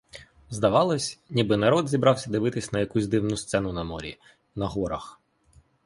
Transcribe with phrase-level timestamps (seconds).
[0.49, 4.17] Здавалось, ніби народ зібрався дивиться на якусь дивну сцену на морі,
[4.55, 5.19] на горах.